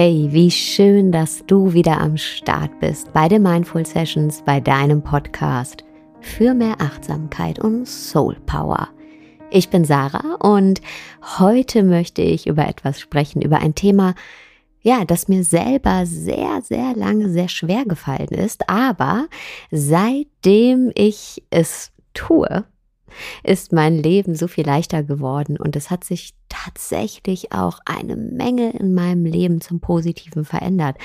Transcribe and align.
Hey, 0.00 0.28
wie 0.30 0.52
schön, 0.52 1.10
dass 1.10 1.44
du 1.44 1.72
wieder 1.72 2.00
am 2.00 2.16
Start 2.16 2.78
bist 2.78 3.12
bei 3.12 3.26
den 3.26 3.42
Mindful 3.42 3.84
Sessions, 3.84 4.44
bei 4.46 4.60
deinem 4.60 5.02
Podcast 5.02 5.82
für 6.20 6.54
mehr 6.54 6.76
Achtsamkeit 6.80 7.58
und 7.58 7.84
Soul 7.84 8.36
Power. 8.46 8.90
Ich 9.50 9.70
bin 9.70 9.84
Sarah 9.84 10.36
und 10.36 10.80
heute 11.40 11.82
möchte 11.82 12.22
ich 12.22 12.46
über 12.46 12.68
etwas 12.68 13.00
sprechen, 13.00 13.42
über 13.42 13.58
ein 13.58 13.74
Thema, 13.74 14.14
ja, 14.82 15.04
das 15.04 15.26
mir 15.26 15.42
selber 15.42 16.06
sehr, 16.06 16.62
sehr 16.62 16.94
lange 16.94 17.28
sehr 17.30 17.48
schwer 17.48 17.84
gefallen 17.84 18.28
ist, 18.28 18.70
aber 18.70 19.26
seitdem 19.72 20.92
ich 20.94 21.42
es 21.50 21.90
tue, 22.14 22.64
ist 23.42 23.72
mein 23.72 23.98
Leben 23.98 24.34
so 24.34 24.48
viel 24.48 24.66
leichter 24.66 25.02
geworden 25.02 25.56
und 25.56 25.76
es 25.76 25.90
hat 25.90 26.04
sich 26.04 26.34
tatsächlich 26.48 27.52
auch 27.52 27.80
eine 27.84 28.16
Menge 28.16 28.70
in 28.70 28.94
meinem 28.94 29.24
Leben 29.24 29.60
zum 29.60 29.80
Positiven 29.80 30.44
verändert. 30.44 30.96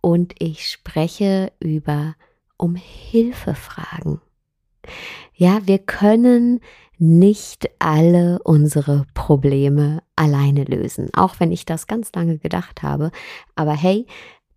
Und 0.00 0.34
ich 0.38 0.68
spreche 0.68 1.52
über 1.60 2.14
um 2.56 2.74
Hilfe 2.74 3.54
fragen. 3.54 4.20
Ja, 5.34 5.60
wir 5.66 5.78
können 5.78 6.60
nicht 6.98 7.68
alle 7.80 8.38
unsere 8.44 9.06
Probleme 9.14 10.02
alleine 10.14 10.64
lösen, 10.64 11.08
auch 11.14 11.40
wenn 11.40 11.50
ich 11.50 11.66
das 11.66 11.88
ganz 11.88 12.12
lange 12.14 12.38
gedacht 12.38 12.82
habe. 12.82 13.10
Aber 13.56 13.72
hey, 13.72 14.06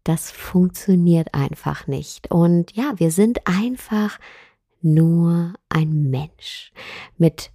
das 0.03 0.30
funktioniert 0.30 1.34
einfach 1.34 1.88
nicht. 1.88 2.30
Und 2.31 2.75
ja, 2.75 2.94
wir 2.97 3.09
sind 3.09 3.47
einfach 3.47 4.19
nur 4.86 5.53
ein 5.67 6.09
Mensch 6.09 6.72
mit 7.17 7.52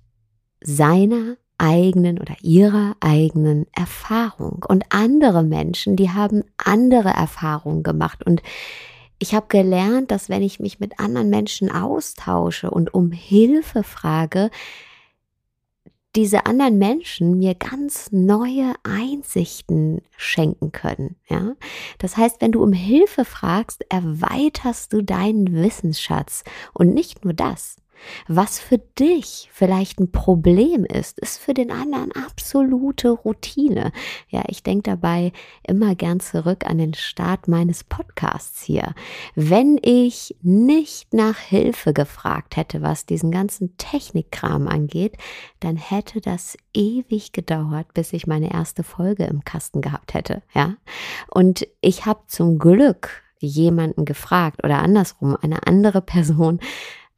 seiner 0.61 1.37
eigenen 1.57 2.19
oder 2.19 2.35
ihrer 2.43 2.97
eigenen 3.01 3.67
Erfahrung. 3.73 4.65
Und 4.67 4.85
andere 4.91 5.43
Menschen, 5.43 5.97
die 5.97 6.11
haben 6.11 6.43
andere 6.57 7.11
Erfahrungen 7.11 7.83
gemacht. 7.83 8.25
Und 8.27 8.43
ich 9.19 9.35
habe 9.35 9.47
gelernt, 9.49 10.11
dass 10.11 10.29
wenn 10.29 10.43
ich 10.43 10.61
mich 10.61 10.81
mit 10.81 10.99
anderen 10.99 11.31
Menschen 11.31 11.71
austausche 11.71 12.71
und 12.71 12.93
um 12.95 13.13
Hilfe 13.13 13.83
frage, 13.83 14.51
diese 16.17 16.47
anderen 16.47 16.79
Menschen 16.79 17.39
mir 17.39 17.55
ganz 17.55 18.11
neue 18.11 18.75
Einsichten 18.83 20.03
schenken 20.17 20.73
können. 20.73 21.17
Ja, 21.29 21.55
das 21.99 22.17
heißt, 22.17 22.41
wenn 22.41 22.53
du 22.53 22.63
um 22.63 22.73
Hilfe 22.73 23.25
fragst, 23.25 23.85
erweiterst 23.89 24.93
du 24.93 25.03
deinen 25.03 25.53
Wissensschatz 25.53 26.43
und 26.73 26.95
nicht 26.95 27.25
nur 27.25 27.35
das. 27.35 27.77
Was 28.29 28.59
für 28.59 28.79
dich 28.79 29.49
vielleicht 29.53 30.01
ein 30.01 30.13
Problem 30.13 30.85
ist, 30.85 31.19
ist 31.21 31.39
für 31.39 31.55
den 31.55 31.71
anderen 31.71 32.13
absolute 32.13 33.11
Routine. 33.11 33.93
Ja, 34.29 34.43
ich 34.49 34.63
denke 34.63 34.91
dabei 34.91 35.33
immer 35.67 35.95
gern 35.95 36.21
zurück 36.21 36.67
an 36.67 36.79
den 36.79 36.95
Start 36.95 37.49
meines 37.49 37.85
Podcasts 37.85 38.63
hier. 38.63 38.95
Wenn 39.35 39.79
ich 39.83 40.37
nicht 40.43 41.13
nach 41.15 41.39
Hilfe 41.39 41.93
gefragt 41.93 42.57
hätte, 42.57 42.83
was 42.83 43.07
diesen 43.07 43.31
ganzen 43.31 43.77
Technikkram 43.77 44.69
angeht, 44.69 45.17
dann 45.61 45.77
hätte 45.77 46.21
das 46.21 46.57
ewig 46.75 47.33
gedauert, 47.33 47.93
bis 47.95 48.13
ich 48.13 48.27
meine 48.27 48.53
erste 48.53 48.83
Folge 48.83 49.25
im 49.25 49.45
Kasten 49.45 49.81
gehabt 49.81 50.15
hätte. 50.15 50.43
Ja, 50.55 50.75
und 51.29 51.67
ich 51.81 52.07
habe 52.07 52.21
zum 52.27 52.59
Glück 52.59 53.23
jemanden 53.41 54.05
gefragt 54.05 54.63
oder 54.65 54.79
andersrum 54.79 55.37
eine 55.41 55.67
andere 55.67 56.03
Person 56.03 56.61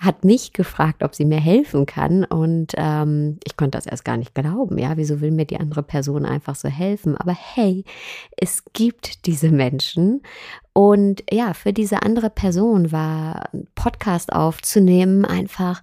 hat 0.02 0.24
mich 0.24 0.52
gefragt, 0.52 1.04
ob 1.04 1.14
sie 1.14 1.24
mir 1.24 1.38
helfen 1.38 1.86
kann. 1.86 2.24
Und 2.24 2.72
ähm, 2.76 3.38
ich 3.44 3.56
konnte 3.56 3.78
das 3.78 3.86
erst 3.86 4.04
gar 4.04 4.16
nicht 4.16 4.34
glauben. 4.34 4.76
Ja, 4.76 4.96
wieso 4.96 5.20
will 5.20 5.30
mir 5.30 5.44
die 5.44 5.60
andere 5.60 5.84
Person 5.84 6.26
einfach 6.26 6.56
so 6.56 6.68
helfen? 6.68 7.16
Aber 7.16 7.32
hey, 7.32 7.84
es 8.36 8.64
gibt 8.72 9.26
diese 9.26 9.50
Menschen. 9.50 10.22
Und 10.72 11.22
ja, 11.30 11.54
für 11.54 11.72
diese 11.72 12.02
andere 12.02 12.30
Person 12.30 12.90
war 12.90 13.48
Podcast 13.76 14.32
aufzunehmen 14.32 15.24
einfach 15.24 15.82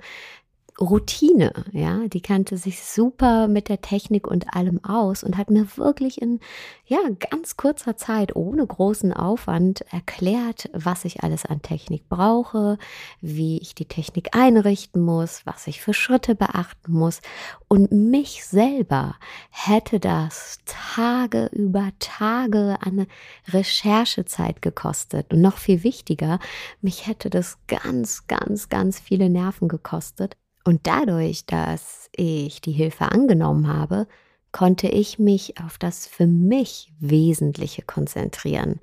Routine, 0.79 1.51
ja, 1.73 2.07
die 2.07 2.21
kannte 2.21 2.55
sich 2.57 2.83
super 2.83 3.49
mit 3.49 3.67
der 3.67 3.81
Technik 3.81 4.27
und 4.27 4.53
allem 4.55 4.83
aus 4.83 5.23
und 5.23 5.35
hat 5.35 5.49
mir 5.49 5.67
wirklich 5.75 6.21
in 6.21 6.39
ja 6.85 6.99
ganz 7.31 7.57
kurzer 7.57 7.97
Zeit 7.97 8.35
ohne 8.35 8.65
großen 8.65 9.11
Aufwand 9.11 9.81
erklärt, 9.91 10.69
was 10.71 11.03
ich 11.03 11.21
alles 11.21 11.45
an 11.45 11.61
Technik 11.61 12.07
brauche, 12.07 12.77
wie 13.19 13.57
ich 13.57 13.75
die 13.75 13.85
Technik 13.85 14.35
einrichten 14.35 15.01
muss, 15.01 15.45
was 15.45 15.67
ich 15.67 15.81
für 15.81 15.93
Schritte 15.93 16.33
beachten 16.33 16.93
muss. 16.93 17.19
Und 17.67 17.91
mich 17.91 18.45
selber 18.45 19.15
hätte 19.49 19.99
das 19.99 20.59
Tage 20.65 21.47
über 21.51 21.91
Tage 21.99 22.77
an 22.81 23.05
Recherchezeit 23.49 24.61
gekostet 24.61 25.33
und 25.33 25.41
noch 25.41 25.57
viel 25.57 25.83
wichtiger, 25.83 26.39
mich 26.81 27.05
hätte 27.05 27.29
das 27.29 27.57
ganz 27.67 28.27
ganz 28.27 28.69
ganz 28.69 28.99
viele 28.99 29.29
Nerven 29.29 29.67
gekostet 29.67 30.37
und 30.63 30.87
dadurch, 30.87 31.45
dass 31.45 32.09
ich 32.15 32.61
die 32.61 32.71
Hilfe 32.71 33.11
angenommen 33.11 33.67
habe, 33.67 34.07
konnte 34.51 34.87
ich 34.87 35.19
mich 35.19 35.59
auf 35.59 35.77
das 35.77 36.07
für 36.07 36.27
mich 36.27 36.91
Wesentliche 36.99 37.83
konzentrieren, 37.83 38.79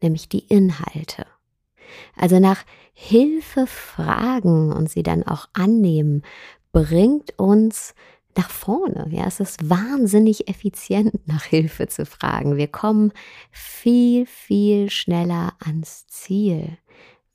nämlich 0.00 0.28
die 0.28 0.46
Inhalte. 0.46 1.26
Also 2.16 2.38
nach 2.38 2.64
Hilfe 2.92 3.66
fragen 3.66 4.72
und 4.72 4.90
sie 4.90 5.02
dann 5.02 5.22
auch 5.24 5.48
annehmen, 5.52 6.22
bringt 6.72 7.38
uns 7.38 7.94
nach 8.36 8.50
vorne. 8.50 9.08
Ja, 9.10 9.26
es 9.26 9.40
ist 9.40 9.68
wahnsinnig 9.68 10.48
effizient, 10.48 11.14
nach 11.26 11.44
Hilfe 11.44 11.88
zu 11.88 12.06
fragen. 12.06 12.56
Wir 12.56 12.68
kommen 12.68 13.12
viel, 13.50 14.26
viel 14.26 14.90
schneller 14.90 15.54
ans 15.64 16.06
Ziel, 16.06 16.78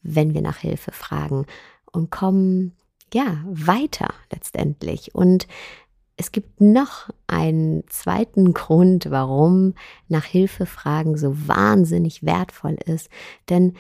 wenn 0.02 0.34
wir 0.34 0.42
nach 0.42 0.58
Hilfe 0.58 0.92
fragen 0.92 1.46
und 1.92 2.10
kommen 2.10 2.74
ja, 3.14 3.44
weiter 3.46 4.14
letztendlich. 4.32 5.14
Und 5.16 5.48
es 6.18 6.32
gibt 6.32 6.62
noch 6.62 7.10
einen 7.28 7.88
zweiten 7.88 8.54
Grund, 8.54 9.10
warum 9.10 9.74
nach 10.08 10.26
Hilfe 10.26 10.66
fragen 10.66 11.18
so 11.18 11.48
wahnsinnig 11.48 12.24
wertvoll 12.24 12.78
ist. 12.86 13.10
Denn 13.50 13.76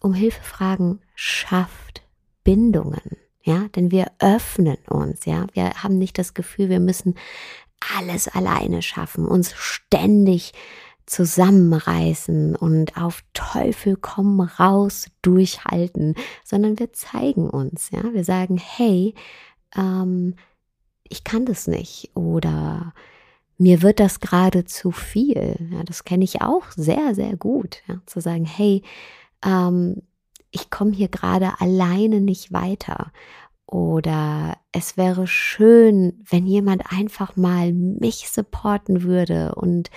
um 0.00 0.14
Hilfe 0.14 0.42
fragen 0.42 1.00
schafft 1.14 2.02
Bindungen. 2.44 3.16
Ja, 3.42 3.68
denn 3.76 3.90
wir 3.90 4.06
öffnen 4.20 4.78
uns. 4.88 5.26
Ja, 5.26 5.46
wir 5.52 5.82
haben 5.82 5.98
nicht 5.98 6.18
das 6.18 6.34
Gefühl, 6.34 6.68
wir 6.70 6.80
müssen 6.80 7.14
alles 7.96 8.28
alleine 8.28 8.80
schaffen, 8.80 9.26
uns 9.26 9.52
ständig 9.54 10.52
zusammenreißen 11.06 12.56
und 12.56 12.96
auf 12.96 13.22
Teufel 13.34 13.96
komm 14.00 14.40
raus 14.40 15.06
durchhalten, 15.22 16.14
sondern 16.44 16.78
wir 16.78 16.92
zeigen 16.92 17.50
uns, 17.50 17.90
ja, 17.90 18.02
wir 18.12 18.24
sagen, 18.24 18.56
hey, 18.56 19.14
ähm, 19.76 20.34
ich 21.02 21.24
kann 21.24 21.44
das 21.44 21.66
nicht 21.66 22.10
oder 22.14 22.94
mir 23.58 23.82
wird 23.82 24.00
das 24.00 24.20
gerade 24.20 24.64
zu 24.64 24.90
viel. 24.90 25.68
Ja, 25.72 25.84
das 25.84 26.04
kenne 26.04 26.24
ich 26.24 26.42
auch 26.42 26.64
sehr, 26.74 27.14
sehr 27.14 27.36
gut, 27.36 27.82
ja, 27.86 28.00
zu 28.06 28.20
sagen, 28.20 28.44
hey, 28.44 28.82
ähm, 29.44 30.02
ich 30.50 30.70
komme 30.70 30.92
hier 30.92 31.08
gerade 31.08 31.60
alleine 31.60 32.20
nicht 32.20 32.52
weiter 32.52 33.12
oder 33.74 34.56
es 34.70 34.96
wäre 34.96 35.26
schön, 35.26 36.22
wenn 36.30 36.46
jemand 36.46 36.92
einfach 36.92 37.34
mal 37.34 37.72
mich 37.72 38.28
supporten 38.30 39.02
würde 39.02 39.56
und 39.56 39.90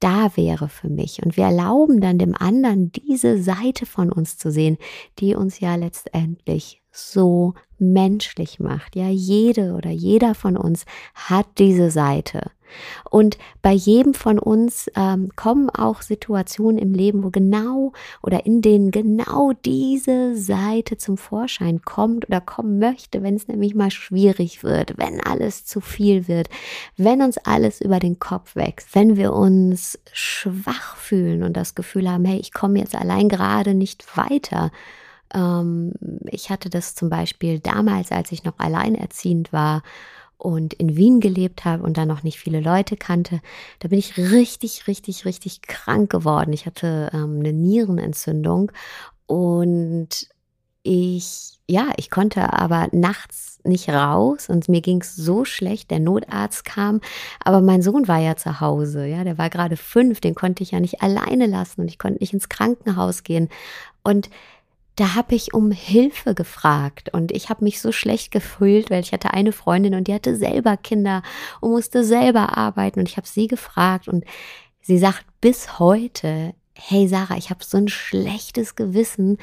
da 0.00 0.36
wäre 0.36 0.68
für 0.68 0.88
mich. 0.88 1.22
Und 1.22 1.36
wir 1.36 1.44
erlauben 1.44 2.00
dann 2.00 2.18
dem 2.18 2.34
anderen 2.34 2.90
diese 2.90 3.40
Seite 3.40 3.86
von 3.86 4.10
uns 4.10 4.36
zu 4.36 4.50
sehen, 4.50 4.78
die 5.20 5.36
uns 5.36 5.60
ja 5.60 5.76
letztendlich 5.76 6.82
so 6.90 7.54
menschlich 7.78 8.58
macht. 8.58 8.96
Ja, 8.96 9.08
jede 9.08 9.74
oder 9.74 9.90
jeder 9.90 10.34
von 10.34 10.56
uns 10.56 10.84
hat 11.14 11.46
diese 11.58 11.92
Seite. 11.92 12.50
Und 13.10 13.38
bei 13.62 13.72
jedem 13.72 14.14
von 14.14 14.38
uns 14.38 14.90
ähm, 14.96 15.30
kommen 15.36 15.70
auch 15.70 16.02
Situationen 16.02 16.78
im 16.78 16.94
Leben, 16.94 17.24
wo 17.24 17.30
genau 17.30 17.92
oder 18.22 18.46
in 18.46 18.62
denen 18.62 18.90
genau 18.90 19.52
diese 19.64 20.36
Seite 20.36 20.96
zum 20.96 21.16
Vorschein 21.16 21.82
kommt 21.82 22.28
oder 22.28 22.40
kommen 22.40 22.78
möchte, 22.78 23.22
wenn 23.22 23.34
es 23.34 23.48
nämlich 23.48 23.74
mal 23.74 23.90
schwierig 23.90 24.62
wird, 24.62 24.98
wenn 24.98 25.20
alles 25.20 25.64
zu 25.64 25.80
viel 25.80 26.28
wird, 26.28 26.48
wenn 26.96 27.22
uns 27.22 27.38
alles 27.38 27.80
über 27.80 27.98
den 27.98 28.18
Kopf 28.18 28.56
wächst, 28.56 28.94
wenn 28.94 29.16
wir 29.16 29.32
uns 29.32 29.98
schwach 30.12 30.96
fühlen 30.96 31.42
und 31.42 31.56
das 31.56 31.74
Gefühl 31.74 32.10
haben, 32.10 32.24
hey, 32.24 32.38
ich 32.38 32.52
komme 32.52 32.78
jetzt 32.78 32.94
allein 32.94 33.28
gerade 33.28 33.74
nicht 33.74 34.16
weiter. 34.16 34.70
Ähm, 35.34 35.92
ich 36.26 36.50
hatte 36.50 36.70
das 36.70 36.94
zum 36.94 37.08
Beispiel 37.08 37.60
damals, 37.60 38.12
als 38.12 38.32
ich 38.32 38.44
noch 38.44 38.58
alleinerziehend 38.58 39.52
war 39.52 39.82
und 40.40 40.74
in 40.74 40.96
Wien 40.96 41.20
gelebt 41.20 41.64
habe 41.64 41.82
und 41.82 41.96
da 41.96 42.06
noch 42.06 42.22
nicht 42.22 42.38
viele 42.38 42.60
Leute 42.60 42.96
kannte, 42.96 43.40
da 43.78 43.88
bin 43.88 43.98
ich 43.98 44.16
richtig, 44.16 44.86
richtig, 44.86 45.24
richtig 45.24 45.62
krank 45.62 46.10
geworden. 46.10 46.52
Ich 46.52 46.66
hatte 46.66 47.10
ähm, 47.12 47.40
eine 47.40 47.52
Nierenentzündung 47.52 48.72
und 49.26 50.28
ich, 50.82 51.60
ja, 51.68 51.90
ich 51.96 52.10
konnte 52.10 52.52
aber 52.52 52.88
nachts 52.92 53.60
nicht 53.64 53.90
raus 53.90 54.48
und 54.48 54.68
mir 54.68 54.80
ging 54.80 55.02
es 55.02 55.14
so 55.14 55.44
schlecht. 55.44 55.90
Der 55.90 56.00
Notarzt 56.00 56.64
kam, 56.64 57.00
aber 57.44 57.60
mein 57.60 57.82
Sohn 57.82 58.08
war 58.08 58.18
ja 58.18 58.36
zu 58.36 58.60
Hause, 58.60 59.06
ja, 59.06 59.24
der 59.24 59.36
war 59.36 59.50
gerade 59.50 59.76
fünf, 59.76 60.20
den 60.20 60.34
konnte 60.34 60.62
ich 60.62 60.70
ja 60.70 60.80
nicht 60.80 61.02
alleine 61.02 61.46
lassen 61.46 61.82
und 61.82 61.88
ich 61.88 61.98
konnte 61.98 62.20
nicht 62.20 62.32
ins 62.32 62.48
Krankenhaus 62.48 63.22
gehen. 63.22 63.48
Und 64.02 64.30
da 64.96 65.14
habe 65.14 65.34
ich 65.34 65.54
um 65.54 65.70
Hilfe 65.70 66.34
gefragt 66.34 67.12
und 67.14 67.32
ich 67.32 67.48
habe 67.48 67.64
mich 67.64 67.80
so 67.80 67.92
schlecht 67.92 68.30
gefühlt, 68.30 68.90
weil 68.90 69.00
ich 69.00 69.12
hatte 69.12 69.32
eine 69.32 69.52
Freundin 69.52 69.94
und 69.94 70.08
die 70.08 70.14
hatte 70.14 70.36
selber 70.36 70.76
Kinder 70.76 71.22
und 71.60 71.70
musste 71.70 72.04
selber 72.04 72.56
arbeiten 72.56 73.00
und 73.00 73.08
ich 73.08 73.16
habe 73.16 73.26
sie 73.26 73.46
gefragt 73.46 74.08
und 74.08 74.24
sie 74.82 74.98
sagt 74.98 75.24
bis 75.40 75.78
heute, 75.78 76.54
hey 76.74 77.08
Sarah, 77.08 77.36
ich 77.36 77.50
habe 77.50 77.64
so 77.64 77.78
ein 77.78 77.88
schlechtes 77.88 78.74
Gewissen, 78.74 79.38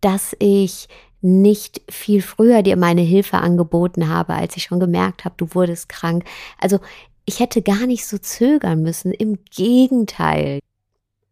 dass 0.00 0.36
ich 0.38 0.88
nicht 1.20 1.82
viel 1.90 2.22
früher 2.22 2.62
dir 2.62 2.76
meine 2.76 3.00
Hilfe 3.00 3.38
angeboten 3.38 4.08
habe, 4.08 4.34
als 4.34 4.56
ich 4.56 4.64
schon 4.64 4.80
gemerkt 4.80 5.24
habe, 5.24 5.34
du 5.36 5.54
wurdest 5.54 5.88
krank. 5.88 6.24
Also 6.58 6.78
ich 7.24 7.40
hätte 7.40 7.60
gar 7.62 7.86
nicht 7.86 8.06
so 8.06 8.18
zögern 8.18 8.82
müssen, 8.82 9.12
im 9.12 9.38
Gegenteil. 9.50 10.60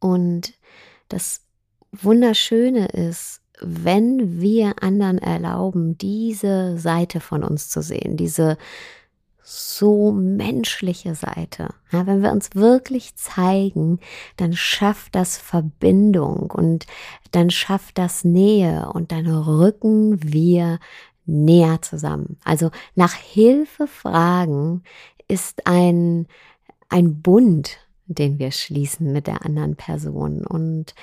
Und 0.00 0.54
das 1.08 1.42
Wunderschöne 1.92 2.88
ist, 2.88 3.40
wenn 3.60 4.40
wir 4.40 4.82
anderen 4.82 5.18
erlauben, 5.18 5.96
diese 5.98 6.78
Seite 6.78 7.20
von 7.20 7.42
uns 7.42 7.68
zu 7.68 7.82
sehen, 7.82 8.16
diese 8.16 8.58
so 9.48 10.10
menschliche 10.10 11.14
Seite. 11.14 11.68
Ja, 11.92 12.04
wenn 12.06 12.20
wir 12.20 12.32
uns 12.32 12.56
wirklich 12.56 13.14
zeigen, 13.14 14.00
dann 14.36 14.52
schafft 14.54 15.14
das 15.14 15.38
Verbindung 15.38 16.50
und 16.50 16.86
dann 17.30 17.50
schafft 17.50 17.96
das 17.96 18.24
Nähe 18.24 18.90
und 18.92 19.12
dann 19.12 19.26
rücken 19.28 20.18
wir 20.20 20.80
näher 21.26 21.80
zusammen. 21.80 22.38
Also 22.44 22.70
nach 22.96 23.14
Hilfe 23.14 23.86
fragen 23.86 24.82
ist 25.28 25.66
ein, 25.66 26.26
ein 26.88 27.22
Bund, 27.22 27.78
den 28.06 28.40
wir 28.40 28.50
schließen 28.50 29.12
mit 29.12 29.28
der 29.28 29.44
anderen 29.44 29.76
Person. 29.76 30.44
Und 30.44 30.96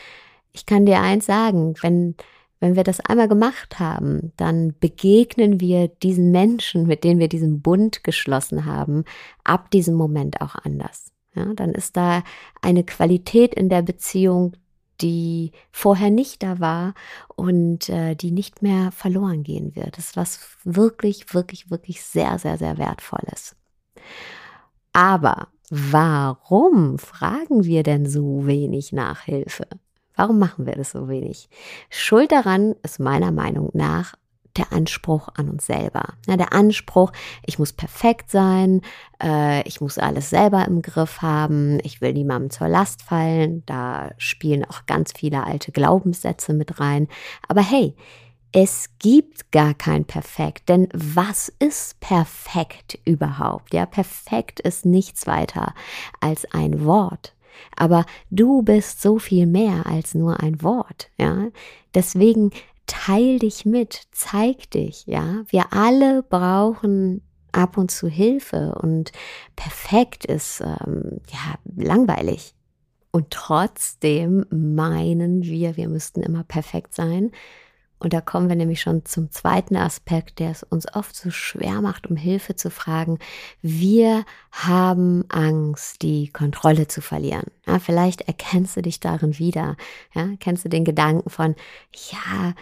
ich 0.52 0.66
kann 0.66 0.86
dir 0.86 1.00
eins 1.00 1.26
sagen, 1.26 1.76
wenn, 1.82 2.16
wenn 2.64 2.78
wir 2.78 2.86
das 2.86 3.02
einmal 3.02 3.28
gemacht 3.28 3.78
haben, 3.78 4.32
dann 4.38 4.74
begegnen 4.80 5.60
wir 5.60 5.90
diesen 5.90 6.32
Menschen, 6.32 6.88
mit 6.88 7.04
denen 7.04 7.20
wir 7.20 7.28
diesen 7.28 7.62
Bund 7.62 8.06
geschlossen 8.06 8.66
haben, 8.66 9.04
ab 9.44 9.70
diesem 9.70 9.96
Moment 9.96 10.40
auch 10.40 10.56
anders. 10.56 11.12
Ja, 11.36 11.54
dann 11.56 11.72
ist 11.74 11.98
da 11.98 12.24
eine 12.62 12.86
Qualität 12.86 13.54
in 13.54 13.68
der 13.68 13.82
Beziehung, 13.82 14.56
die 15.02 15.52
vorher 15.74 16.10
nicht 16.10 16.42
da 16.42 16.62
war 16.62 16.94
und 17.36 17.90
äh, 17.90 18.16
die 18.16 18.32
nicht 18.32 18.62
mehr 18.62 18.94
verloren 18.94 19.44
gehen 19.44 19.76
wird. 19.76 19.98
Das 19.98 20.06
ist 20.06 20.16
was 20.16 20.40
wirklich, 20.64 21.34
wirklich, 21.34 21.70
wirklich 21.70 22.02
sehr, 22.02 22.40
sehr, 22.40 22.58
sehr 22.58 22.78
wertvolles. 22.78 23.58
Aber 24.94 25.50
warum 25.70 26.98
fragen 26.98 27.66
wir 27.66 27.84
denn 27.84 28.06
so 28.06 28.48
wenig 28.48 28.94
Nachhilfe? 28.94 29.68
Warum 30.16 30.40
machen 30.40 30.66
wir 30.66 30.76
das 30.76 30.92
so 30.92 31.08
wenig? 31.08 31.50
Schuld 31.90 32.32
daran 32.32 32.76
ist 32.84 33.00
meiner 33.00 33.32
Meinung 33.32 33.70
nach 33.74 34.16
der 34.58 34.72
Anspruch 34.72 35.30
an 35.36 35.50
uns 35.50 35.66
selber. 35.66 36.14
Ja, 36.28 36.38
der 36.38 36.54
Anspruch, 36.54 37.12
ich 37.46 37.58
muss 37.58 37.74
perfekt 37.74 38.30
sein, 38.30 38.82
äh, 39.22 39.68
ich 39.68 39.82
muss 39.82 39.98
alles 39.98 40.30
selber 40.30 40.66
im 40.66 40.82
Griff 40.82 41.22
haben, 41.22 41.80
ich 41.84 42.02
will 42.02 42.14
niemandem 42.14 42.52
zur 42.52 42.68
Last 42.68 43.02
fallen. 43.02 43.64
Da 43.66 44.12
spielen 44.18 44.66
auch 44.66 44.86
ganz 44.86 45.14
viele 45.16 45.44
alte 45.44 45.72
Glaubenssätze 45.72 46.54
mit 46.54 46.80
rein. 46.80 47.08
Aber 47.48 47.62
hey, 47.62 47.96
es 48.52 48.92
gibt 49.00 49.52
gar 49.52 49.74
kein 49.74 50.06
Perfekt, 50.06 50.70
denn 50.70 50.88
was 50.94 51.52
ist 51.58 52.00
perfekt 52.00 53.00
überhaupt? 53.04 53.74
Ja, 53.74 53.88
perfekt 53.88 54.60
ist 54.60 54.86
nichts 54.86 55.26
weiter 55.26 55.74
als 56.20 56.46
ein 56.54 56.86
Wort. 56.86 57.34
Aber 57.76 58.06
du 58.30 58.62
bist 58.62 59.02
so 59.02 59.20
viel 59.20 59.46
mehr 59.46 59.86
als 59.86 60.14
nur 60.14 60.40
ein 60.42 60.62
Wort, 60.62 61.10
ja. 61.18 61.48
Deswegen 61.94 62.52
teil 62.86 63.40
dich 63.40 63.66
mit, 63.66 64.04
zeig 64.12 64.70
dich, 64.72 65.06
ja. 65.06 65.44
Wir 65.48 65.74
alle 65.74 66.24
brauchen 66.24 67.22
ab 67.52 67.78
und 67.78 67.92
zu 67.92 68.08
Hilfe 68.08 68.76
und 68.82 69.12
perfekt 69.56 70.26
ist 70.26 70.62
ähm, 70.62 71.22
ja 71.32 71.56
langweilig. 71.76 72.56
Und 73.12 73.30
trotzdem 73.30 74.46
meinen 74.50 75.44
wir, 75.44 75.78
wir 75.78 75.88
müssten 75.88 76.22
immer 76.22 76.44
perfekt 76.44 76.96
sein. 76.96 77.32
Und 78.04 78.12
da 78.14 78.20
kommen 78.20 78.50
wir 78.50 78.56
nämlich 78.58 78.82
schon 78.82 79.06
zum 79.06 79.32
zweiten 79.32 79.78
Aspekt, 79.78 80.40
der 80.40 80.52
es 80.52 80.64
uns 80.64 80.94
oft 80.94 81.16
so 81.16 81.32
schwer 81.32 81.82
macht, 81.82 82.08
um 82.08 82.18
Hilfe 82.18 82.56
zu 82.56 82.70
fragen. 82.70 83.18
Wir 83.62 84.26
haben 84.52 85.24
Angst, 85.30 86.02
die 86.02 86.28
Kontrolle 86.28 86.88
zu 86.88 87.02
verlieren. 87.02 87.46
Ja, 87.66 87.80
vielleicht 87.80 88.22
erkennst 88.22 88.76
du 88.76 88.82
dich 88.82 89.00
darin 89.00 89.40
wieder. 89.40 89.78
Ja, 90.14 90.28
kennst 90.40 90.66
du 90.66 90.70
den 90.70 90.84
Gedanken 90.84 91.30
von, 91.30 91.56
ja, 92.12 92.54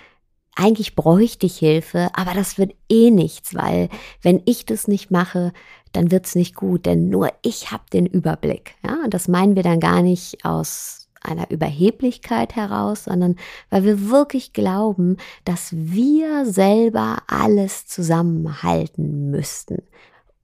eigentlich 0.55 0.95
bräuchte 0.95 1.47
ich 1.47 1.57
Hilfe, 1.57 2.09
aber 2.13 2.33
das 2.33 2.57
wird 2.59 2.75
eh 2.87 3.09
nichts, 3.09 3.55
weil 3.55 3.89
wenn 4.21 4.41
ich 4.45 4.65
das 4.65 4.87
nicht 4.87 5.09
mache, 5.09 5.53
dann 5.91 6.11
wird's 6.11 6.35
nicht 6.35 6.55
gut, 6.55 6.85
denn 6.85 7.09
nur 7.09 7.29
ich 7.41 7.71
habe 7.71 7.83
den 7.91 8.05
Überblick. 8.05 8.75
Ja, 8.85 8.99
und 9.03 9.13
das 9.13 9.27
meinen 9.27 9.55
wir 9.55 9.63
dann 9.63 9.79
gar 9.79 10.03
nicht 10.03 10.45
aus 10.45 11.00
einer 11.21 11.49
Überheblichkeit 11.51 12.55
heraus, 12.55 13.05
sondern 13.05 13.35
weil 13.69 13.83
wir 13.83 14.09
wirklich 14.09 14.53
glauben, 14.53 15.17
dass 15.45 15.69
wir 15.71 16.45
selber 16.45 17.17
alles 17.27 17.87
zusammenhalten 17.87 19.29
müssten. 19.31 19.83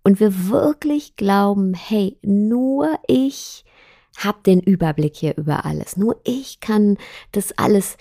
Und 0.03 0.19
wir 0.19 0.49
wirklich 0.49 1.15
glauben, 1.15 1.73
hey, 1.73 2.17
nur 2.21 2.97
ich 3.07 3.65
habe 4.17 4.39
den 4.45 4.61
Überblick 4.61 5.15
hier 5.15 5.37
über 5.37 5.65
alles. 5.65 5.97
Nur 5.97 6.19
ich 6.23 6.59
kann 6.59 6.97
das 7.33 7.57
alles 7.57 7.97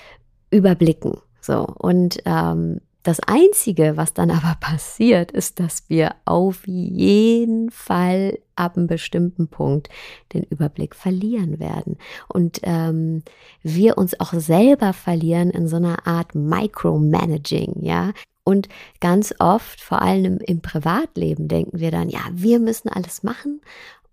überblicken. 0.50 1.18
So, 1.40 1.66
und 1.78 2.18
ähm, 2.24 2.80
das 3.06 3.20
Einzige, 3.20 3.96
was 3.96 4.14
dann 4.14 4.30
aber 4.30 4.56
passiert, 4.60 5.30
ist, 5.30 5.60
dass 5.60 5.88
wir 5.88 6.14
auf 6.24 6.66
jeden 6.66 7.70
Fall 7.70 8.38
ab 8.56 8.76
einem 8.76 8.86
bestimmten 8.86 9.48
Punkt 9.48 9.88
den 10.32 10.42
Überblick 10.44 10.94
verlieren 10.94 11.60
werden. 11.60 11.98
Und 12.28 12.60
ähm, 12.62 13.22
wir 13.62 13.98
uns 13.98 14.18
auch 14.18 14.32
selber 14.32 14.92
verlieren 14.92 15.50
in 15.50 15.68
so 15.68 15.76
einer 15.76 16.06
Art 16.06 16.34
Micromanaging, 16.34 17.82
ja. 17.82 18.12
Und 18.44 18.68
ganz 19.00 19.34
oft, 19.40 19.80
vor 19.80 20.02
allem 20.02 20.24
im, 20.24 20.38
im 20.38 20.62
Privatleben, 20.62 21.48
denken 21.48 21.80
wir 21.80 21.90
dann, 21.90 22.08
ja, 22.08 22.20
wir 22.32 22.60
müssen 22.60 22.88
alles 22.88 23.24
machen 23.24 23.60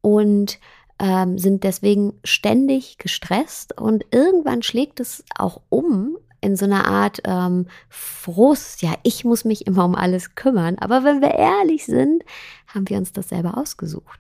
und 0.02 0.60
ähm, 1.00 1.38
sind 1.38 1.64
deswegen 1.64 2.14
ständig 2.24 2.98
gestresst 2.98 3.80
und 3.80 4.06
irgendwann 4.12 4.64
schlägt 4.64 5.00
es 5.00 5.24
auch 5.36 5.62
um 5.70 6.18
in 6.44 6.56
so 6.56 6.66
einer 6.66 6.86
Art 6.86 7.22
ähm, 7.26 7.68
Frust. 7.90 8.82
Ja, 8.82 8.94
ich 9.04 9.24
muss 9.24 9.46
mich 9.46 9.66
immer 9.66 9.86
um 9.86 9.96
alles 9.96 10.36
kümmern. 10.36 10.78
Aber 10.80 11.04
wenn 11.04 11.22
wir 11.22 11.32
ehrlich 11.36 11.86
sind, 11.86 12.24
haben 12.68 12.90
wir 12.90 12.98
uns 12.98 13.14
das 13.14 13.30
selber 13.30 13.58
ausgesucht. 13.58 14.20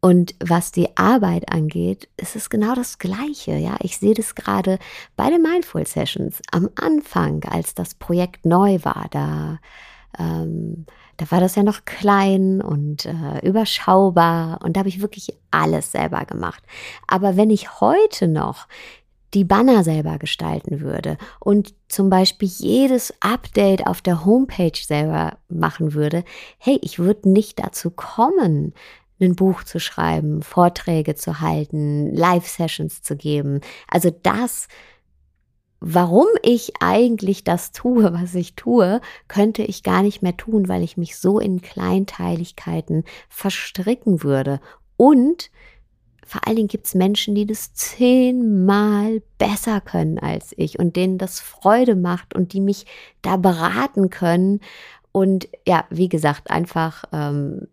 Und 0.00 0.34
was 0.40 0.70
die 0.70 0.96
Arbeit 0.96 1.52
angeht, 1.52 2.08
ist 2.16 2.36
es 2.36 2.50
genau 2.50 2.74
das 2.74 2.98
Gleiche. 2.98 3.56
Ja, 3.56 3.76
ich 3.80 3.98
sehe 3.98 4.14
das 4.14 4.34
gerade 4.34 4.78
bei 5.16 5.28
den 5.28 5.42
Mindful 5.42 5.86
Sessions 5.86 6.40
am 6.52 6.70
Anfang, 6.76 7.42
als 7.44 7.74
das 7.74 7.94
Projekt 7.94 8.46
neu 8.46 8.78
war. 8.84 9.06
Da, 9.10 9.58
ähm, 10.16 10.86
da 11.16 11.30
war 11.32 11.40
das 11.40 11.56
ja 11.56 11.64
noch 11.64 11.84
klein 11.84 12.60
und 12.60 13.06
äh, 13.06 13.44
überschaubar 13.44 14.60
und 14.62 14.76
da 14.76 14.80
habe 14.80 14.88
ich 14.88 15.00
wirklich 15.00 15.36
alles 15.50 15.90
selber 15.90 16.24
gemacht. 16.26 16.62
Aber 17.08 17.36
wenn 17.36 17.50
ich 17.50 17.80
heute 17.80 18.28
noch 18.28 18.68
die 19.34 19.44
Banner 19.44 19.84
selber 19.84 20.18
gestalten 20.18 20.80
würde 20.80 21.18
und 21.40 21.74
zum 21.88 22.08
Beispiel 22.10 22.48
jedes 22.48 23.12
Update 23.20 23.86
auf 23.86 24.00
der 24.00 24.24
Homepage 24.24 24.72
selber 24.74 25.38
machen 25.48 25.92
würde, 25.94 26.24
hey, 26.58 26.78
ich 26.82 26.98
würde 26.98 27.30
nicht 27.30 27.58
dazu 27.58 27.90
kommen, 27.90 28.72
ein 29.20 29.34
Buch 29.34 29.64
zu 29.64 29.80
schreiben, 29.80 30.42
Vorträge 30.42 31.14
zu 31.14 31.40
halten, 31.40 32.14
Live-Sessions 32.14 33.02
zu 33.02 33.16
geben. 33.16 33.60
Also 33.88 34.10
das, 34.22 34.68
warum 35.80 36.26
ich 36.42 36.74
eigentlich 36.80 37.44
das 37.44 37.72
tue, 37.72 38.04
was 38.12 38.34
ich 38.34 38.54
tue, 38.54 39.00
könnte 39.26 39.62
ich 39.62 39.82
gar 39.82 40.02
nicht 40.02 40.22
mehr 40.22 40.36
tun, 40.36 40.68
weil 40.68 40.82
ich 40.82 40.96
mich 40.96 41.18
so 41.18 41.38
in 41.38 41.60
Kleinteiligkeiten 41.60 43.04
verstricken 43.28 44.22
würde. 44.22 44.60
Und 44.96 45.50
vor 46.28 46.46
allen 46.46 46.56
Dingen 46.56 46.68
gibt 46.68 46.86
es 46.86 46.94
Menschen, 46.94 47.34
die 47.34 47.46
das 47.46 47.72
zehnmal 47.72 49.22
besser 49.38 49.80
können 49.80 50.18
als 50.18 50.54
ich 50.58 50.78
und 50.78 50.94
denen 50.94 51.16
das 51.16 51.40
Freude 51.40 51.96
macht 51.96 52.34
und 52.34 52.52
die 52.52 52.60
mich 52.60 52.84
da 53.22 53.38
beraten 53.38 54.10
können 54.10 54.60
und 55.10 55.48
ja, 55.66 55.86
wie 55.88 56.10
gesagt, 56.10 56.50
einfach 56.50 57.04
ähm, 57.12 57.66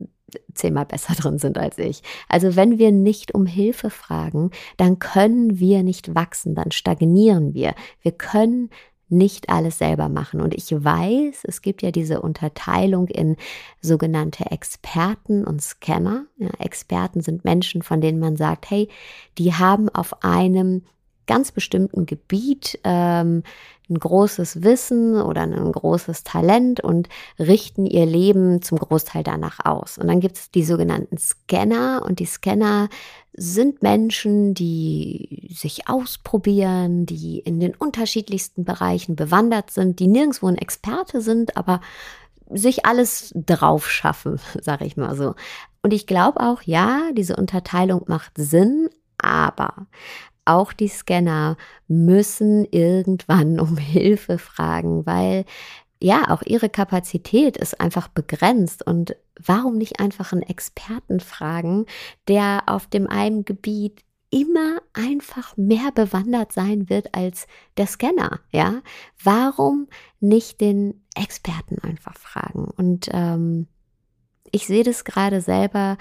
zehnmal 0.54 0.86
besser 0.86 1.14
drin 1.18 1.38
sind 1.38 1.58
als 1.58 1.78
ich. 1.78 2.02
Also 2.30 2.56
wenn 2.56 2.78
wir 2.78 2.92
nicht 2.92 3.34
um 3.36 3.46
Hilfe 3.46 3.90
fragen, 3.90 4.52
dann 4.78 5.00
können 5.00 5.60
wir 5.60 5.84
nicht 5.84 6.16
wachsen, 6.16 6.56
dann 6.56 6.72
stagnieren 6.72 7.54
wir. 7.54 7.76
Wir 8.02 8.14
können 8.14 8.70
nicht 9.10 9.50
alles 9.50 9.78
selber 9.78 10.10
machen. 10.10 10.42
Und 10.42 10.54
ich 10.54 10.72
weiß, 10.72 11.44
es 11.44 11.62
gibt 11.62 11.82
ja 11.82 11.92
diese 11.92 12.22
Unterteilung 12.22 13.08
in 13.08 13.38
sogenannte 13.82 14.52
Experten 14.52 15.44
und 15.44 15.62
Scanner. 15.62 16.26
Ja, 16.38 16.50
Experten 16.60 17.22
sind 17.22 17.46
Menschen, 17.46 17.82
von 17.82 18.02
denen 18.02 18.20
man 18.20 18.36
sagt, 18.36 18.70
hey, 18.70 18.90
die 19.38 19.54
haben 19.54 19.90
auf 19.90 20.24
einem 20.24 20.84
ganz 21.28 21.52
bestimmten 21.52 22.06
Gebiet 22.06 22.80
ähm, 22.84 23.44
ein 23.90 24.00
großes 24.00 24.64
Wissen 24.64 25.22
oder 25.22 25.42
ein 25.42 25.72
großes 25.72 26.24
Talent 26.24 26.80
und 26.80 27.10
richten 27.40 27.86
ihr 27.86 28.06
Leben 28.06 28.62
zum 28.62 28.80
Großteil 28.80 29.24
danach 29.24 29.66
aus. 29.66 29.98
Und 29.98 30.08
dann 30.08 30.20
gibt 30.20 30.38
es 30.38 30.52
die 30.52 30.64
sogenannten 30.64 31.18
Scanner 31.18 32.04
und 32.06 32.20
die 32.20 32.26
Scanner 32.26 32.90
sind 33.34 33.84
Menschen, 33.84 34.54
die 34.54 35.50
sich 35.54 35.90
ausprobieren, 35.90 37.06
die 37.06 37.40
in 37.40 37.60
den 37.60 37.76
unterschiedlichsten 37.76 38.64
Bereichen 38.64 39.16
bewandert 39.16 39.72
sind, 39.72 40.00
die 40.00 40.08
nirgendwo 40.08 40.48
ein 40.48 40.58
Experte 40.58 41.22
sind, 41.22 41.58
aber 41.58 41.82
sich 42.50 42.86
alles 42.86 43.34
drauf 43.36 43.90
schaffen, 43.90 44.40
sage 44.62 44.86
ich 44.86 44.98
mal 44.98 45.16
so. 45.16 45.36
Und 45.82 45.94
ich 45.94 46.08
glaube 46.08 46.40
auch, 46.40 46.62
ja, 46.64 47.12
diese 47.14 47.36
Unterteilung 47.36 48.04
macht 48.08 48.34
Sinn, 48.38 48.90
aber 49.18 49.88
auch 50.46 50.74
die 50.74 50.88
Scanner 50.88 51.58
müssen 51.88 52.66
irgendwann 52.66 53.60
um 53.60 53.78
Hilfe 53.78 54.38
fragen, 54.38 55.06
weil 55.06 55.46
ja, 56.02 56.30
auch 56.30 56.44
ihre 56.44 56.70
Kapazität 56.70 57.58
ist 57.58 57.80
einfach 57.80 58.08
begrenzt. 58.08 58.86
Und 58.86 59.16
warum 59.44 59.78
nicht 59.78 60.00
einfach 60.00 60.34
einen 60.34 60.44
Experten 60.44 61.20
fragen, 61.20 61.86
der 62.28 62.64
auf 62.68 62.88
dem 62.88 63.08
einen 63.08 63.46
Gebiet 63.46 64.04
immer 64.30 64.82
einfach 64.94 65.56
mehr 65.56 65.92
bewandert 65.94 66.52
sein 66.52 66.90
wird 66.90 67.16
als 67.16 67.48
der 67.78 67.88
Scanner, 67.88 68.42
ja? 68.52 68.82
Warum 69.24 69.88
nicht 70.20 70.60
den 70.60 71.06
Experten 71.16 71.80
einfach 71.80 72.18
fragen? 72.18 72.66
Und 72.76 73.08
ähm, 73.12 73.68
ich 74.52 74.68
sehe 74.68 74.84
das 74.84 75.06
gerade 75.06 75.42
selber 75.42 75.98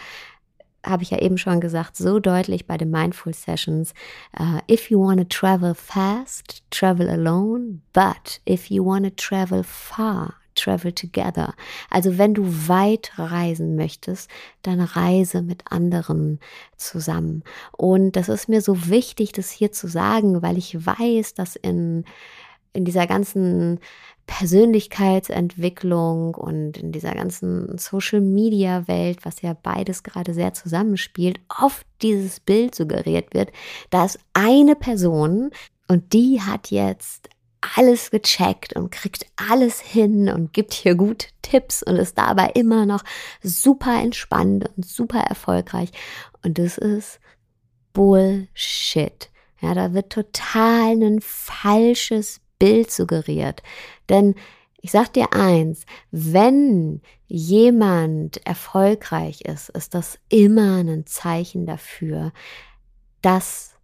habe 0.85 1.03
ich 1.03 1.11
ja 1.11 1.19
eben 1.21 1.39
schon 1.39 1.61
gesagt, 1.61 1.97
so 1.97 2.19
deutlich 2.19 2.67
bei 2.67 2.77
den 2.77 2.91
Mindful 2.91 3.35
Sessions. 3.35 3.95
Uh, 4.39 4.61
if 4.71 4.91
you 4.91 5.01
want 5.01 5.19
to 5.19 5.25
travel 5.25 5.75
fast, 5.75 6.63
travel 6.71 7.09
alone, 7.09 7.81
but 7.93 8.41
if 8.49 8.71
you 8.71 8.85
want 8.85 9.05
to 9.05 9.11
travel 9.11 9.63
far, 9.63 10.35
travel 10.55 10.93
together. 10.93 11.55
Also 11.91 12.19
wenn 12.19 12.35
du 12.35 12.45
weit 12.69 13.13
reisen 13.17 13.77
möchtest, 13.77 14.31
dann 14.63 14.81
reise 14.81 15.43
mit 15.43 15.65
anderen 15.71 16.39
zusammen. 16.77 17.43
Und 17.73 18.13
das 18.13 18.29
ist 18.29 18.49
mir 18.49 18.61
so 18.61 18.89
wichtig, 18.89 19.33
das 19.33 19.51
hier 19.51 19.73
zu 19.73 19.89
sagen, 19.89 20.43
weil 20.43 20.59
ich 20.59 20.87
weiß, 20.87 21.35
dass 21.35 21.57
in 21.57 22.05
in 22.75 22.85
dieser 22.85 23.07
ganzen 23.07 23.79
Persönlichkeitsentwicklung 24.27 26.35
und 26.35 26.79
in 26.79 26.93
dieser 26.93 27.15
ganzen 27.15 27.79
Social-Media-Welt, 27.79 29.25
was 29.25 29.43
ja 29.43 29.55
beides 29.55 30.03
gerade 30.03 30.35
sehr 30.35 30.55
zusammenspielt, 30.55 31.41
oft 31.61 31.87
dieses 32.03 32.41
Bild 32.41 32.75
suggeriert 32.75 33.35
wird, 33.35 33.53
dass 33.91 34.19
eine 34.33 34.77
Person 34.77 35.51
und 35.89 36.13
die 36.13 36.41
hat 36.41 36.71
jetzt 36.71 37.29
alles 37.77 38.11
gecheckt 38.11 38.75
und 38.75 38.91
kriegt 38.91 39.27
alles 39.37 39.81
hin 39.81 40.29
und 40.29 40.53
gibt 40.53 40.75
hier 40.75 40.95
gute 40.95 41.29
Tipps 41.43 41.83
und 41.83 41.97
ist 41.97 42.19
dabei 42.19 42.51
immer 42.55 42.87
noch 42.87 43.03
super 43.43 44.01
entspannt 44.01 44.69
und 44.77 44.87
super 44.87 45.21
erfolgreich. 45.21 45.91
Und 46.43 46.59
das 46.59 46.79
ist 46.79 47.21
Bullshit. 47.93 49.31
Ja, 49.61 49.75
da 49.75 49.95
wird 49.95 50.11
total 50.11 51.03
ein 51.03 51.21
falsches 51.23 52.41
Bild 52.65 52.91
suggeriert. 52.91 53.63
Denn 54.09 54.35
ich 54.81 54.91
sag 54.91 55.13
dir 55.13 55.35
eins, 55.35 55.85
wenn 56.11 57.03
jemand 57.27 58.47
erfolgreich 58.47 59.43
ist, 59.43 59.69
ist 59.69 59.93
das 59.93 60.19
immer 60.31 60.77
ein 60.77 61.05
Zeichen 61.05 61.67
dafür, 61.67 62.33
dass 63.21 63.75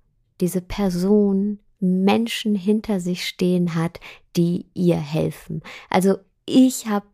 diese 0.40 0.62
Person 0.62 1.58
Menschen 1.78 2.54
hinter 2.54 3.00
sich 3.00 3.28
stehen 3.28 3.74
hat, 3.74 4.00
die 4.34 4.64
ihr 4.72 4.98
helfen. 4.98 5.60
Also 5.90 6.16
ich 6.46 6.86
habe 6.86 7.06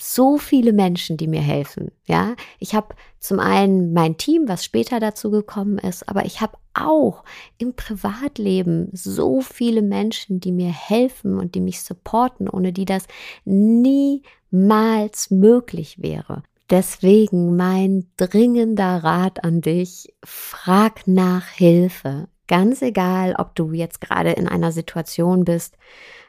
so 0.00 0.38
viele 0.38 0.72
Menschen, 0.72 1.18
die 1.18 1.28
mir 1.28 1.42
helfen. 1.42 1.90
Ja, 2.06 2.36
ich 2.58 2.74
habe 2.74 2.94
zum 3.18 3.38
einen 3.38 3.92
mein 3.92 4.16
Team, 4.16 4.48
was 4.48 4.64
später 4.64 4.98
dazu 4.98 5.30
gekommen 5.30 5.76
ist, 5.76 6.08
aber 6.08 6.24
ich 6.24 6.40
habe 6.40 6.56
auch 6.74 7.24
im 7.58 7.74
Privatleben 7.74 8.88
so 8.92 9.40
viele 9.40 9.82
Menschen, 9.82 10.40
die 10.40 10.52
mir 10.52 10.70
helfen 10.70 11.38
und 11.38 11.54
die 11.54 11.60
mich 11.60 11.82
supporten, 11.82 12.48
ohne 12.48 12.72
die 12.72 12.84
das 12.84 13.06
niemals 13.44 15.30
möglich 15.30 16.02
wäre. 16.02 16.42
Deswegen 16.70 17.56
mein 17.56 18.06
dringender 18.16 19.04
Rat 19.04 19.44
an 19.44 19.60
dich, 19.60 20.14
frag 20.24 21.06
nach 21.06 21.46
Hilfe. 21.48 22.28
Ganz 22.46 22.82
egal, 22.82 23.34
ob 23.38 23.54
du 23.54 23.72
jetzt 23.72 24.00
gerade 24.00 24.32
in 24.32 24.48
einer 24.48 24.72
Situation 24.72 25.44
bist, 25.44 25.76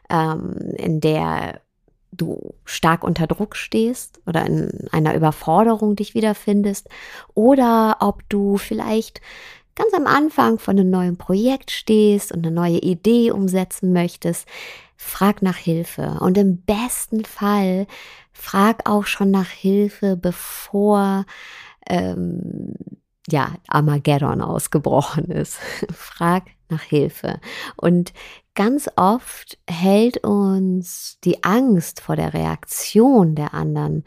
ähm, 0.10 0.54
in 0.78 1.02
der 1.02 1.62
du 2.12 2.54
stark 2.64 3.04
unter 3.04 3.28
Druck 3.28 3.56
stehst 3.56 4.22
oder 4.26 4.46
in 4.46 4.88
einer 4.92 5.16
Überforderung 5.16 5.96
dich 5.96 6.14
wiederfindest 6.14 6.90
oder 7.34 7.98
ob 8.00 8.28
du 8.30 8.58
vielleicht 8.58 9.22
ganz 9.76 9.94
am 9.94 10.08
Anfang 10.08 10.58
von 10.58 10.80
einem 10.80 10.90
neuen 10.90 11.18
Projekt 11.18 11.72
stehst 11.72 12.32
und 12.32 12.46
eine 12.46 12.56
neue 12.56 12.80
Idee 12.80 13.32
umsetzen 13.32 13.94
möchtest, 13.94 14.48
frag 14.96 15.42
nach 15.42 15.58
Hilfe. 15.58 16.18
Und 16.22 16.38
im 16.38 16.62
besten 16.62 17.26
Fall 17.26 17.88
frag 18.32 18.90
auch 18.90 19.06
schon 19.06 19.32
nach 19.32 19.50
Hilfe, 19.50 20.18
bevor 20.18 21.26
ähm, 21.88 22.74
ja, 23.28 23.56
Armageddon 23.68 24.42
ausgebrochen 24.42 25.26
ist. 25.26 25.58
frag 25.94 26.44
nach 26.70 26.82
Hilfe. 26.82 27.40
Und 27.76 28.14
ganz 28.56 28.90
oft 28.96 29.58
hält 29.70 30.24
uns 30.24 31.18
die 31.24 31.44
Angst 31.44 32.02
vor 32.02 32.16
der 32.16 32.34
Reaktion 32.34 33.36
der 33.36 33.54
anderen 33.54 34.04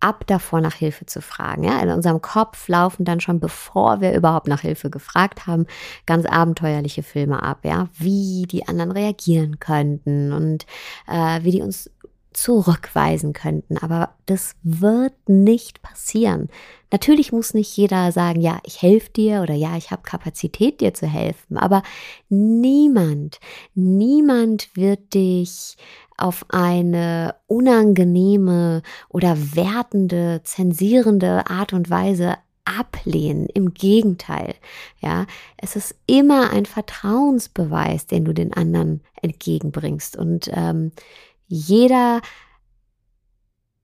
ab 0.00 0.24
davor 0.26 0.60
nach 0.60 0.74
Hilfe 0.74 1.06
zu 1.06 1.22
fragen. 1.22 1.62
Ja, 1.62 1.80
in 1.80 1.90
unserem 1.90 2.20
Kopf 2.20 2.68
laufen 2.68 3.04
dann 3.04 3.20
schon, 3.20 3.38
bevor 3.38 4.00
wir 4.00 4.14
überhaupt 4.14 4.48
nach 4.48 4.62
Hilfe 4.62 4.90
gefragt 4.90 5.46
haben, 5.46 5.66
ganz 6.06 6.26
abenteuerliche 6.26 7.02
Filme 7.02 7.42
ab, 7.42 7.58
ja, 7.64 7.88
wie 7.98 8.46
die 8.50 8.66
anderen 8.66 8.92
reagieren 8.92 9.60
könnten 9.60 10.32
und 10.32 10.66
äh, 11.06 11.42
wie 11.42 11.52
die 11.52 11.62
uns 11.62 11.90
zurückweisen 12.32 13.32
könnten. 13.32 13.76
Aber 13.78 14.10
das 14.26 14.54
wird 14.62 15.14
nicht 15.28 15.82
passieren. 15.82 16.48
Natürlich 16.92 17.32
muss 17.32 17.54
nicht 17.54 17.76
jeder 17.76 18.12
sagen, 18.12 18.40
ja, 18.40 18.60
ich 18.64 18.82
helfe 18.82 19.10
dir 19.10 19.42
oder 19.42 19.54
ja, 19.54 19.76
ich 19.76 19.90
habe 19.90 20.02
Kapazität, 20.02 20.80
dir 20.80 20.94
zu 20.94 21.06
helfen. 21.06 21.56
Aber 21.56 21.82
niemand, 22.28 23.40
niemand 23.74 24.74
wird 24.74 25.14
dich 25.14 25.76
auf 26.20 26.44
eine 26.48 27.34
unangenehme 27.46 28.82
oder 29.08 29.36
wertende, 29.54 30.40
zensierende 30.44 31.48
Art 31.48 31.72
und 31.72 31.90
Weise 31.90 32.36
ablehnen. 32.64 33.46
Im 33.46 33.74
Gegenteil, 33.74 34.54
ja, 35.00 35.26
es 35.56 35.76
ist 35.76 35.94
immer 36.06 36.50
ein 36.50 36.66
Vertrauensbeweis, 36.66 38.06
den 38.06 38.24
du 38.24 38.32
den 38.32 38.52
anderen 38.52 39.02
entgegenbringst. 39.22 40.16
Und 40.16 40.50
ähm, 40.52 40.92
jeder 41.48 42.20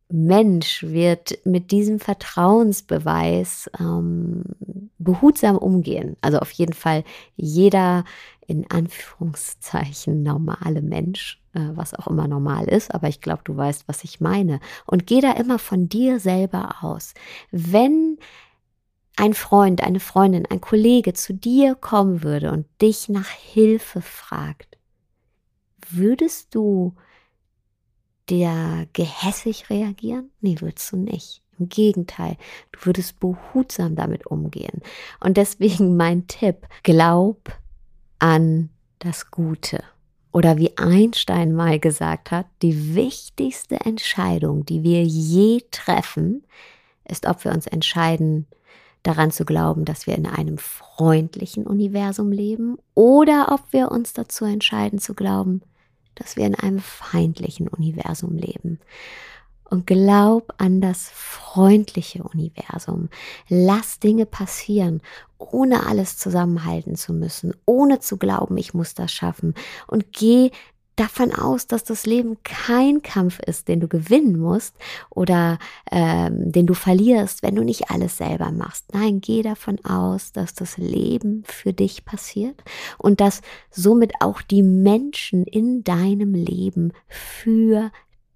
Mensch 0.09 0.85
wird 0.85 1.39
mit 1.45 1.73
diesem 1.73 1.99
Vertrauensbeweis 1.99 3.69
ähm, 3.81 4.45
behutsam 4.99 5.57
umgehen. 5.59 6.17
Also 6.21 6.39
auf 6.39 6.53
jeden 6.53 6.75
Fall 6.75 7.03
jeder 7.35 8.05
in 8.47 8.71
Anführungszeichen 8.71 10.23
normale 10.23 10.81
Mensch, 10.81 11.43
äh, 11.55 11.71
was 11.75 11.95
auch 11.95 12.07
immer 12.07 12.29
normal 12.29 12.69
ist, 12.69 12.95
aber 12.95 13.09
ich 13.09 13.21
glaube, 13.21 13.43
du 13.45 13.57
weißt, 13.57 13.89
was 13.89 14.05
ich 14.05 14.21
meine. 14.21 14.61
Und 14.87 15.07
geh 15.07 15.21
da 15.21 15.33
immer 15.33 15.59
von 15.59 15.89
dir 15.89 16.21
selber 16.21 16.77
aus. 16.83 17.15
Wenn 17.51 18.19
ein 19.17 19.35
Freund, 19.35 19.83
eine 19.83 20.01
Freundin, 20.01 20.47
ein 20.47 20.61
Kollege 20.61 21.15
zu 21.15 21.35
dir 21.35 21.75
kommen 21.75 22.23
würde 22.23 22.53
und 22.53 22.67
dich 22.81 23.09
nach 23.09 23.29
Hilfe 23.29 24.03
fragt, 24.03 24.79
würdest 25.91 26.55
du 26.55 26.95
der 28.29 28.87
gehässig 28.93 29.71
reagieren? 29.71 30.31
Nee, 30.41 30.57
würdest 30.61 30.93
du 30.93 30.97
nicht. 30.97 31.43
Im 31.59 31.69
Gegenteil, 31.69 32.37
du 32.73 32.87
würdest 32.87 33.19
behutsam 33.19 33.97
damit 33.97 34.27
umgehen. 34.27 34.83
Und 35.21 35.37
deswegen 35.37 35.97
mein 35.97 36.27
Tipp, 36.27 36.67
glaub 36.83 37.51
an 38.19 38.69
das 38.99 39.31
Gute. 39.31 39.83
Oder 40.33 40.59
wie 40.59 40.77
Einstein 40.77 41.55
mal 41.55 41.79
gesagt 41.79 42.31
hat, 42.31 42.47
die 42.61 42.95
wichtigste 42.95 43.77
Entscheidung, 43.81 44.67
die 44.67 44.83
wir 44.83 45.03
je 45.03 45.63
treffen, 45.71 46.45
ist, 47.09 47.27
ob 47.27 47.45
wir 47.45 47.53
uns 47.53 47.67
entscheiden, 47.67 48.47
daran 49.03 49.31
zu 49.31 49.45
glauben, 49.45 49.85
dass 49.85 50.07
wir 50.07 50.17
in 50.17 50.27
einem 50.27 50.59
freundlichen 50.59 51.67
Universum 51.67 52.33
leben 52.33 52.77
oder 52.95 53.49
ob 53.53 53.73
wir 53.73 53.91
uns 53.91 54.13
dazu 54.13 54.45
entscheiden 54.45 54.99
zu 54.99 55.15
glauben, 55.15 55.63
dass 56.17 56.37
wir 56.37 56.47
in 56.47 56.57
einem 56.57 56.81
feindlichen 56.81 57.69
Universum 57.69 58.37
leben. 58.37 58.81
Und 59.69 59.87
glaub 59.87 60.55
an 60.59 60.81
das 60.81 61.11
freundliche 61.13 62.23
Universum. 62.23 63.09
Lass 63.49 63.99
Dinge 63.99 64.25
passieren, 64.25 65.03
ohne 65.39 65.87
alles 65.87 66.19
zusammenhalten 66.19 66.95
zu 66.95 67.13
müssen, 67.13 67.53
ohne 67.65 67.99
zu 67.99 68.17
glauben, 68.17 68.57
ich 68.59 68.75
muss 68.75 68.95
das 68.95 69.11
schaffen. 69.11 69.55
Und 69.89 70.13
geh 70.13 70.53
davon 70.97 71.33
aus, 71.33 71.67
dass 71.67 71.85
das 71.85 72.07
Leben 72.07 72.39
kein 72.43 73.03
Kampf 73.03 73.39
ist, 73.41 73.69
den 73.69 73.81
du 73.81 73.89
gewinnen 73.89 74.39
musst 74.39 74.75
oder 75.11 75.59
ähm, 75.91 76.51
den 76.51 76.67
du 76.67 76.75
verlierst, 76.75 77.43
wenn 77.43 77.55
du 77.55 77.63
nicht 77.63 77.91
alles 77.91 78.17
selber 78.17 78.51
machst. 78.51 78.93
Nein, 78.93 79.21
geh 79.21 79.43
davon 79.43 79.85
aus, 79.85 80.33
dass 80.33 80.55
das 80.55 80.79
Leben 80.79 81.45
für 81.47 81.73
dich 81.73 82.05
passiert 82.05 82.63
und 82.99 83.21
dass 83.21 83.43
somit 83.71 84.15
auch 84.21 84.43
die 84.43 84.63
Menschen 84.63 85.45
in 85.45 85.85
deinem 85.85 86.35
Leben 86.35 86.93
für 87.09 87.93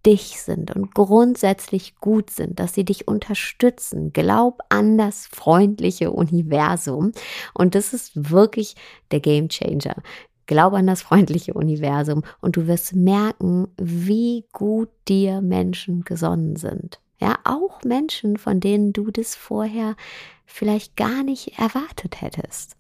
dich 0.07 0.41
sind 0.41 0.75
und 0.75 0.95
grundsätzlich 0.95 1.97
gut 1.97 2.31
sind, 2.31 2.59
dass 2.59 2.75
sie 2.75 2.85
dich 2.85 3.07
unterstützen. 3.07 4.13
Glaub 4.13 4.61
an 4.71 4.97
das 4.97 5.27
freundliche 5.27 6.11
Universum. 6.11 7.13
Und 7.55 7.75
das 7.75 7.93
ist 7.93 8.31
wirklich 8.31 8.77
der 9.11 9.21
Game 9.21 9.49
Changer. 9.49 9.97
Glaube 10.51 10.79
an 10.79 10.89
das 10.89 11.03
freundliche 11.03 11.55
Universum 11.55 12.25
und 12.41 12.57
du 12.57 12.67
wirst 12.67 12.93
merken, 12.93 13.69
wie 13.77 14.47
gut 14.53 14.89
dir 15.07 15.43
Menschen 15.43 16.03
gesonnen 16.03 16.57
sind. 16.57 16.99
Ja, 17.21 17.39
auch 17.45 17.85
Menschen, 17.85 18.37
von 18.37 18.59
denen 18.59 18.93
du 18.93 19.13
das 19.13 19.37
vorher 19.37 19.95
vielleicht 20.47 20.97
gar 20.97 21.23
nicht 21.23 21.57
erwartet 21.61 22.21
hättest. 22.21 22.77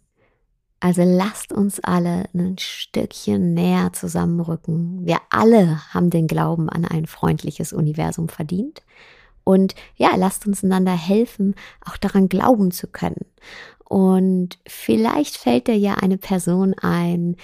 Also 0.81 1.03
lasst 1.05 1.53
uns 1.53 1.79
alle 1.79 2.25
ein 2.35 2.59
Stückchen 2.59 3.55
näher 3.55 3.93
zusammenrücken. 3.93 5.07
Wir 5.07 5.19
alle 5.31 5.81
haben 5.95 6.11
den 6.11 6.27
Glauben 6.27 6.69
an 6.69 6.85
ein 6.85 7.07
freundliches 7.07 7.73
Universum 7.73 8.29
verdient. 8.29 8.83
Und 9.45 9.77
ja, 9.95 10.17
lasst 10.17 10.45
uns 10.45 10.65
einander 10.65 10.97
helfen, 10.97 11.55
auch 11.87 11.97
daran 11.99 12.29
glauben 12.29 12.73
zu 12.73 12.89
können. 12.89 13.27
Und 13.91 14.61
vielleicht 14.69 15.37
fällt 15.37 15.67
dir 15.67 15.77
ja 15.77 15.95
eine 15.95 16.17
Person 16.17 16.77
ein, 16.81 17.35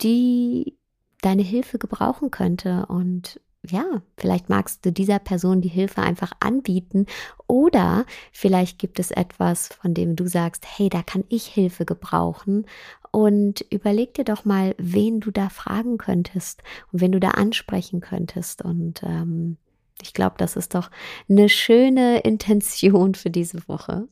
die 0.00 0.78
deine 1.20 1.42
Hilfe 1.42 1.76
gebrauchen 1.76 2.30
könnte. 2.30 2.86
Und 2.86 3.42
ja, 3.62 3.84
vielleicht 4.16 4.48
magst 4.48 4.86
du 4.86 4.90
dieser 4.90 5.18
Person 5.18 5.60
die 5.60 5.68
Hilfe 5.68 6.00
einfach 6.00 6.32
anbieten. 6.40 7.04
Oder 7.46 8.06
vielleicht 8.32 8.78
gibt 8.78 8.98
es 8.98 9.10
etwas, 9.10 9.68
von 9.68 9.92
dem 9.92 10.16
du 10.16 10.26
sagst, 10.26 10.64
hey, 10.66 10.88
da 10.88 11.02
kann 11.02 11.24
ich 11.28 11.44
Hilfe 11.44 11.84
gebrauchen. 11.84 12.64
Und 13.10 13.60
überleg 13.68 14.14
dir 14.14 14.24
doch 14.24 14.46
mal, 14.46 14.74
wen 14.78 15.20
du 15.20 15.30
da 15.30 15.50
fragen 15.50 15.98
könntest 15.98 16.62
und 16.90 17.02
wen 17.02 17.12
du 17.12 17.20
da 17.20 17.32
ansprechen 17.32 18.00
könntest. 18.00 18.62
Und 18.62 19.02
ähm, 19.02 19.58
ich 20.00 20.14
glaube, 20.14 20.36
das 20.38 20.56
ist 20.56 20.74
doch 20.74 20.90
eine 21.28 21.50
schöne 21.50 22.20
Intention 22.20 23.14
für 23.14 23.28
diese 23.28 23.68
Woche. 23.68 24.08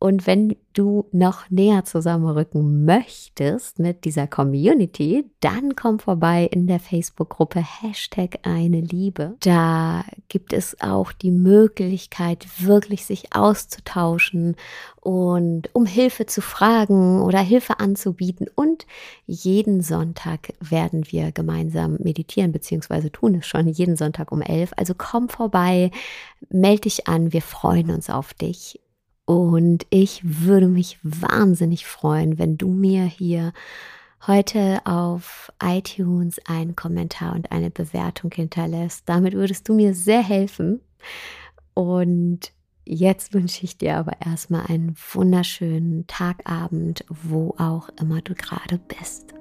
Und 0.00 0.28
wenn 0.28 0.54
du 0.74 1.06
noch 1.10 1.50
näher 1.50 1.84
zusammenrücken 1.84 2.84
möchtest 2.84 3.80
mit 3.80 4.04
dieser 4.04 4.28
Community, 4.28 5.24
dann 5.40 5.74
komm 5.74 5.98
vorbei 5.98 6.48
in 6.52 6.68
der 6.68 6.78
Facebook-Gruppe 6.78 7.60
Hashtag 7.60 8.38
eine 8.42 8.80
Liebe. 8.80 9.34
Da 9.40 10.04
gibt 10.28 10.52
es 10.52 10.80
auch 10.80 11.10
die 11.10 11.32
Möglichkeit, 11.32 12.46
wirklich 12.60 13.06
sich 13.06 13.34
auszutauschen 13.34 14.54
und 15.00 15.74
um 15.74 15.84
Hilfe 15.84 16.26
zu 16.26 16.42
fragen 16.42 17.20
oder 17.20 17.40
Hilfe 17.40 17.80
anzubieten. 17.80 18.46
Und 18.54 18.86
jeden 19.26 19.80
Sonntag 19.80 20.52
werden 20.60 21.10
wir 21.10 21.32
gemeinsam 21.32 21.96
meditieren, 21.98 22.52
beziehungsweise 22.52 23.10
tun 23.10 23.34
es 23.34 23.46
schon 23.48 23.66
jeden 23.66 23.96
Sonntag 23.96 24.30
um 24.30 24.42
elf. 24.42 24.70
Also 24.76 24.94
komm 24.96 25.28
vorbei, 25.28 25.90
melde 26.50 26.82
dich 26.82 27.08
an, 27.08 27.32
wir 27.32 27.42
freuen 27.42 27.90
uns 27.90 28.10
auf 28.10 28.32
dich. 28.32 28.78
Und 29.28 29.86
ich 29.90 30.22
würde 30.24 30.68
mich 30.68 30.98
wahnsinnig 31.02 31.84
freuen, 31.84 32.38
wenn 32.38 32.56
du 32.56 32.70
mir 32.70 33.04
hier 33.04 33.52
heute 34.26 34.80
auf 34.86 35.52
iTunes 35.62 36.40
einen 36.46 36.74
Kommentar 36.74 37.34
und 37.34 37.52
eine 37.52 37.70
Bewertung 37.70 38.30
hinterlässt. 38.32 39.02
Damit 39.04 39.34
würdest 39.34 39.68
du 39.68 39.74
mir 39.74 39.92
sehr 39.92 40.22
helfen. 40.22 40.80
Und 41.74 42.54
jetzt 42.86 43.34
wünsche 43.34 43.64
ich 43.64 43.76
dir 43.76 43.98
aber 43.98 44.12
erstmal 44.24 44.64
einen 44.64 44.96
wunderschönen 45.12 46.06
Tagabend, 46.06 47.04
wo 47.10 47.54
auch 47.58 47.90
immer 48.00 48.22
du 48.22 48.34
gerade 48.34 48.78
bist. 48.78 49.37